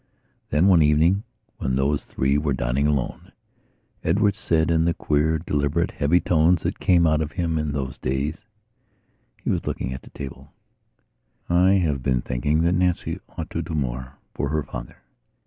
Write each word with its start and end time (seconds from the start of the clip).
Then, 0.49 0.65
one 0.65 0.81
evening, 0.81 1.25
when 1.59 1.75
those 1.75 2.05
three 2.05 2.35
were 2.35 2.53
dining 2.55 2.87
alone, 2.87 3.31
Edward 4.03 4.33
said, 4.35 4.71
in 4.71 4.85
the 4.85 4.95
queer, 4.95 5.37
deliberate, 5.37 5.91
heavy 5.91 6.19
tones 6.19 6.63
that 6.63 6.79
came 6.79 7.05
out 7.05 7.21
of 7.21 7.33
him 7.33 7.59
in 7.59 7.71
those 7.71 7.99
days 7.99 8.39
(he 9.43 9.51
was 9.51 9.67
looking 9.67 9.93
at 9.93 10.01
the 10.01 10.09
table): 10.09 10.53
"I 11.47 11.73
have 11.73 12.01
been 12.01 12.23
thinking 12.23 12.63
that 12.63 12.73
Nancy 12.73 13.19
ought 13.37 13.51
to 13.51 13.61
do 13.61 13.75
more 13.75 14.15
for 14.33 14.49
her 14.49 14.63
father. 14.63 15.03